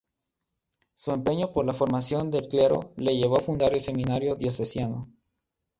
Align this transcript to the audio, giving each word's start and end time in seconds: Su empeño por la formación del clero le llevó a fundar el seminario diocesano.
Su 0.95 1.11
empeño 1.11 1.53
por 1.53 1.63
la 1.67 1.75
formación 1.75 2.31
del 2.31 2.47
clero 2.47 2.91
le 2.95 3.15
llevó 3.15 3.37
a 3.37 3.41
fundar 3.41 3.73
el 3.73 3.81
seminario 3.81 4.33
diocesano. 4.33 5.13